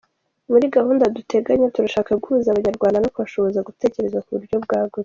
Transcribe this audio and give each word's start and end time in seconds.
Muri 0.51 0.65
gahunda 0.75 1.11
duteganya 1.15 1.71
turashaka 1.75 2.11
guhuza 2.21 2.47
Abanyarwanda 2.49 2.97
no 3.01 3.11
kubashoboza 3.13 3.65
gutekereza 3.67 4.23
ku 4.25 4.31
buryo 4.37 4.57
bwagutse. 4.65 4.99